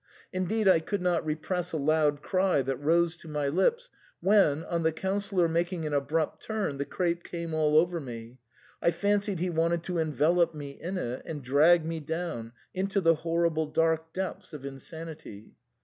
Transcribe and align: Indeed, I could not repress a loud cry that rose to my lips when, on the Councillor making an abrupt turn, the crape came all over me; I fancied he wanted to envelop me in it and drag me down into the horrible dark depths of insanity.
Indeed, 0.33 0.67
I 0.67 0.79
could 0.79 1.03
not 1.03 1.23
repress 1.23 1.73
a 1.73 1.77
loud 1.77 2.23
cry 2.23 2.63
that 2.63 2.75
rose 2.77 3.15
to 3.17 3.27
my 3.27 3.47
lips 3.49 3.91
when, 4.19 4.63
on 4.63 4.81
the 4.81 4.91
Councillor 4.91 5.47
making 5.47 5.85
an 5.85 5.93
abrupt 5.93 6.41
turn, 6.41 6.79
the 6.79 6.85
crape 6.85 7.21
came 7.23 7.53
all 7.53 7.77
over 7.77 7.99
me; 7.99 8.39
I 8.81 8.89
fancied 8.89 9.37
he 9.37 9.51
wanted 9.51 9.83
to 9.83 9.99
envelop 9.99 10.55
me 10.55 10.71
in 10.71 10.97
it 10.97 11.21
and 11.27 11.43
drag 11.43 11.85
me 11.85 11.99
down 11.99 12.53
into 12.73 12.99
the 12.99 13.13
horrible 13.13 13.67
dark 13.67 14.11
depths 14.11 14.53
of 14.53 14.65
insanity. 14.65 15.51